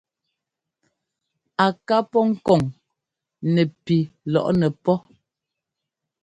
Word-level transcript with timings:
Ŋ 1.67 1.69
ká 1.87 1.97
pɔ́ 2.11 2.23
kɔŋ 2.45 2.61
nɛpi 3.53 3.97
lɔ́ŋnɛ́ 4.31 4.71
pɔ́. 4.83 4.97